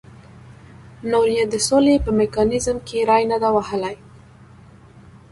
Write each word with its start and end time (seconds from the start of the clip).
نور 1.11 1.27
یې 1.37 1.43
د 1.53 1.55
سولې 1.67 1.95
په 2.05 2.11
میکانیزم 2.19 2.77
کې 2.87 2.97
ری 3.09 3.23
نه 3.31 3.37
دی 3.41 3.49
وهلی. 3.55 3.95